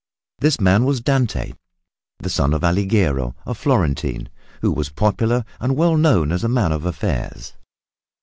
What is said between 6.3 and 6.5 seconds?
as a